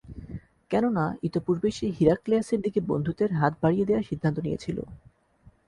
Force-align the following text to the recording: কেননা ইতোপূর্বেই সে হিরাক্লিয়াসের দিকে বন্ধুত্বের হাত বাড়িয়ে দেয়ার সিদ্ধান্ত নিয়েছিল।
কেননা 0.71 1.05
ইতোপূর্বেই 1.23 1.73
সে 1.73 1.87
হিরাক্লিয়াসের 1.97 2.59
দিকে 2.61 2.79
বন্ধুত্বের 2.89 3.31
হাত 3.33 3.53
বাড়িয়ে 3.61 3.87
দেয়ার 3.87 4.07
সিদ্ধান্ত 4.09 4.37
নিয়েছিল। 4.39 4.77